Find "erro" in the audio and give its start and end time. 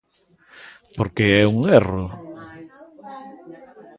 1.79-2.05